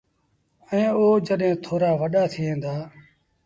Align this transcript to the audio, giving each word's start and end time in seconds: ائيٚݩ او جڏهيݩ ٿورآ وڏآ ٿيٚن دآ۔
ائيٚݩ 0.69 0.95
او 0.97 1.05
جڏهيݩ 1.27 1.61
ٿورآ 1.63 1.91
وڏآ 1.99 2.23
ٿيٚن 2.33 2.55
دآ۔ 2.63 2.73